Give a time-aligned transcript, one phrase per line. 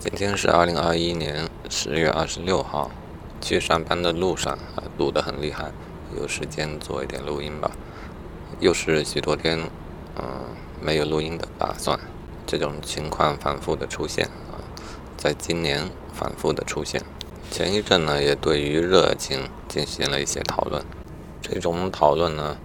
[0.00, 2.90] 今天是二零二一年十月二十六号，
[3.38, 5.70] 去上班的路上啊，堵得很厉害，
[6.18, 7.70] 有时间做一点录音吧。
[8.60, 9.60] 又是许多天，
[10.16, 10.24] 嗯，
[10.80, 12.00] 没有录音的打算。
[12.46, 14.56] 这种情况反复的出现啊，
[15.18, 17.02] 在今年反复的出现。
[17.50, 20.82] 前一阵呢，也对于热情进行了一些讨论。
[21.42, 22.56] 这种讨论呢，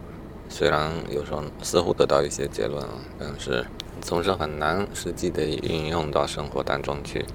[0.50, 2.89] 虽然有时候似乎得到一些结论啊，
[3.20, 3.66] 但是。
[4.02, 7.25] 总是很难实际的运用到生活当中去。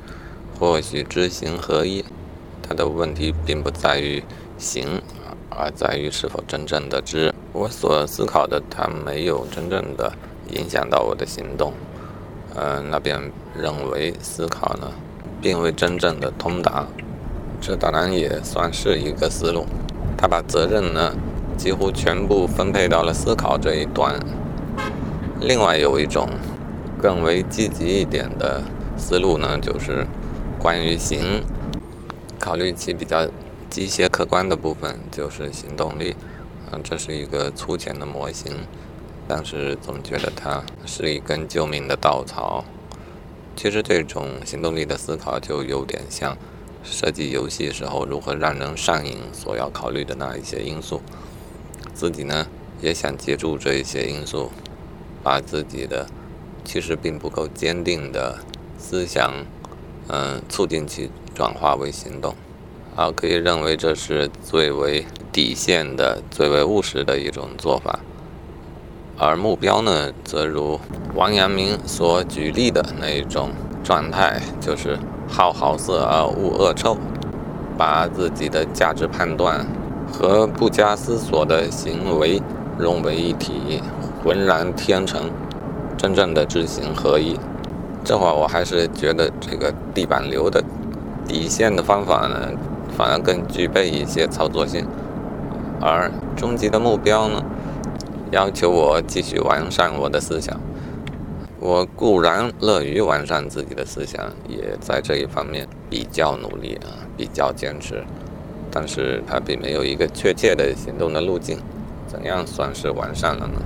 [0.56, 2.04] 或许知行合一，
[2.62, 4.22] 它的问题并不在于
[4.56, 5.02] 行，
[5.48, 7.34] 而在于是否真正的知。
[7.52, 10.12] 我所思考的，它没有真正的
[10.50, 11.72] 影响到我的行动。
[12.54, 14.92] 呃，那边认为思考呢，
[15.40, 16.86] 并未真正的通达。
[17.60, 19.66] 这当然也算是一个思路。
[20.16, 21.16] 他把责任呢，
[21.60, 24.18] 几乎全部分配到了思考这一端。
[25.38, 26.26] 另外有一种。
[27.02, 28.62] 更为积极一点的
[28.98, 30.06] 思路呢，就是
[30.58, 31.42] 关于行，
[32.38, 33.26] 考虑其比较
[33.70, 36.14] 机械客观的部分，就是行动力。
[36.70, 38.52] 嗯，这是一个粗浅的模型，
[39.26, 42.66] 但是总觉得它是一根救命的稻草。
[43.56, 46.36] 其实这种行动力的思考，就有点像
[46.82, 51.00] 设计游戏时候如何让人上瘾所要考虑的那一些因素。
[51.94, 52.46] 自己呢，
[52.80, 54.50] 也想借助这一些因素，
[55.22, 56.06] 把自己的。
[56.62, 58.38] 其实并不够坚定的
[58.78, 59.32] 思想，
[60.08, 62.34] 嗯，促进其转化为行动，
[62.94, 68.00] 啊，可以认为这是最为底线的、最为务实的一种做法。
[69.16, 70.78] 而目标呢，则如
[71.14, 73.50] 王阳明所举例的那一种
[73.82, 76.96] 状态，就是好好色而恶恶臭，
[77.76, 79.66] 把自己的价值判断
[80.12, 82.42] 和不加思索的行为
[82.78, 83.80] 融为一体，
[84.22, 85.30] 浑然天成。
[85.96, 87.38] 真正的知行合一，
[88.02, 90.64] 这会儿我还是觉得这个地板流的
[91.26, 92.48] 底线的方法呢，
[92.96, 94.86] 反而更具备一些操作性，
[95.78, 97.44] 而终极的目标呢，
[98.30, 100.58] 要求我继续完善我的思想。
[101.58, 108.02] 我固然乐于完善自己的思想，也在这一方面比较努力啊，比较坚持，
[108.70, 111.58] 但是它并没有一个确切的行动的路径。
[112.06, 113.60] 怎样算是完善了呢？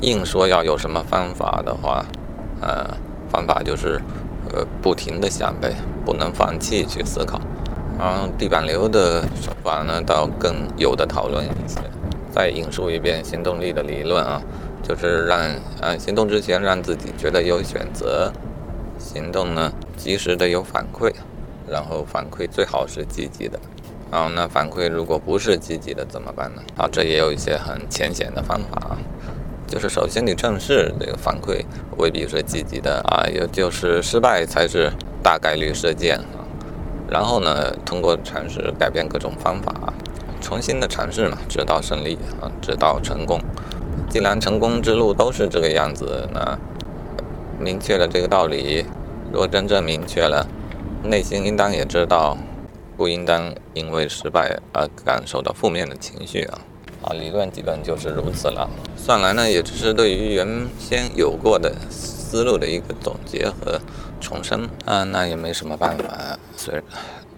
[0.00, 2.02] 硬说要有什么方法的话，
[2.62, 2.96] 呃，
[3.28, 4.00] 方法就是，
[4.52, 7.38] 呃，不停的想呗，不能放弃去思考。
[7.98, 11.78] 然后地板流的手法呢，倒更有的讨论一些。
[12.30, 14.40] 再引述一遍行动力的理论啊，
[14.82, 15.38] 就是让，
[15.82, 18.32] 呃，行动之前让自己觉得有选择，
[18.98, 21.12] 行动呢及时的有反馈，
[21.68, 23.60] 然后反馈最好是积极的。
[24.10, 26.62] 然后那反馈如果不是积极的怎么办呢？
[26.76, 28.98] 啊，这也有一些很浅显的方法啊。
[29.66, 31.64] 就是首先你正视这个反馈
[31.96, 34.90] 未必是积极的啊，也就是失败才是
[35.22, 36.42] 大概率事件啊。
[37.08, 39.72] 然后呢，通过尝试改变各种方法，
[40.40, 43.40] 重新的尝试嘛，直到胜利啊，直到成功。
[44.08, 46.58] 既然成功之路都是这个样子，那
[47.60, 48.84] 明确了这个道理，
[49.30, 50.44] 如果真正明确了，
[51.04, 52.36] 内心应当也知道，
[53.00, 56.60] 不应当因为失败而感受到负面的情绪啊。
[57.00, 58.68] 啊，理论基本就是如此了。
[58.94, 63.80] 算来呢，也只是对于原先有过的思路的一个总结和
[64.20, 66.38] 重生啊，那也没什么办法。
[66.58, 66.82] 谁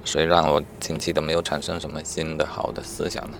[0.04, 3.38] 谁让我近期都没有产生什么新的好的思想呢？